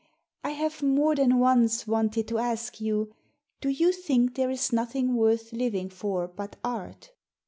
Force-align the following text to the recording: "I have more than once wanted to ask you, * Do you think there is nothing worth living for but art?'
"I 0.43 0.49
have 0.53 0.81
more 0.81 1.13
than 1.15 1.37
once 1.37 1.85
wanted 1.85 2.27
to 2.29 2.39
ask 2.39 2.81
you, 2.81 3.13
* 3.35 3.61
Do 3.61 3.69
you 3.69 3.91
think 3.91 4.33
there 4.33 4.49
is 4.49 4.73
nothing 4.73 5.15
worth 5.15 5.53
living 5.53 5.89
for 5.91 6.27
but 6.27 6.55
art?' 6.63 7.11